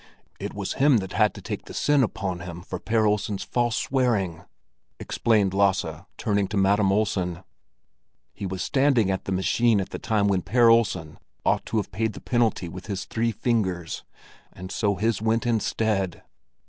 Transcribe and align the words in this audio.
It 0.39 0.55
was 0.55 0.73
him 0.81 0.97
that 0.97 1.13
had 1.13 1.35
to 1.35 1.43
take 1.43 1.65
the 1.65 1.75
sin 1.75 2.01
upon 2.01 2.39
him 2.39 2.63
for 2.63 2.79
Per 2.79 3.05
Olsen's 3.05 3.43
false 3.43 3.75
swearing!" 3.75 4.43
explained 4.99 5.53
Lasse, 5.53 6.05
turning 6.17 6.47
to 6.47 6.57
Madam 6.57 6.91
Olsen. 6.91 7.43
"He 8.33 8.47
was 8.47 8.63
standing 8.63 9.11
at 9.11 9.25
the 9.25 9.31
machine 9.31 9.79
at 9.79 9.91
the 9.91 9.99
time 9.99 10.27
when 10.27 10.41
Per 10.41 10.69
Olsen 10.69 11.19
ought 11.45 11.67
to 11.67 11.77
have 11.77 11.91
paid 11.91 12.13
the 12.13 12.19
penalty 12.19 12.67
with 12.67 12.87
his 12.87 13.05
three 13.05 13.31
fingers, 13.31 14.03
and 14.51 14.71
so 14.71 14.95
his 14.95 15.21
went 15.21 15.45
instead. 15.45 16.23